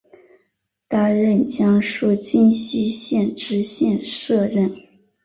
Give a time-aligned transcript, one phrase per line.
[0.87, 4.75] 担任江苏荆溪县知县摄任。